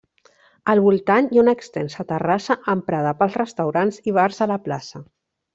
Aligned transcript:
Al 0.71 0.79
voltant, 0.85 1.27
hi 1.35 1.41
ha 1.41 1.43
una 1.43 1.53
extensa 1.57 2.07
terrassa 2.13 2.57
emprada 2.75 3.13
pels 3.23 3.39
restaurants 3.45 4.05
i 4.13 4.19
bars 4.21 4.43
de 4.45 4.53
la 4.55 4.63
plaça. 4.69 5.05